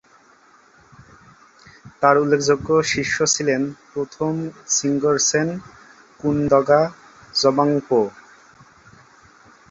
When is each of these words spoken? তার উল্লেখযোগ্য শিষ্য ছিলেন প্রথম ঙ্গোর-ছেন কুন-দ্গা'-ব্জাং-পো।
তার 2.01 2.15
উল্লেখযোগ্য 2.17 2.67
শিষ্য 2.91 3.17
ছিলেন 3.33 3.61
প্রথম 3.91 4.33
ঙ্গোর-ছেন 4.87 5.47
কুন-দ্গা'-ব্জাং-পো। 6.19 8.01